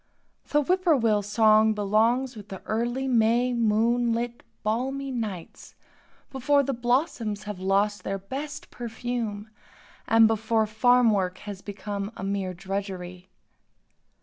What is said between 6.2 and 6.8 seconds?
before the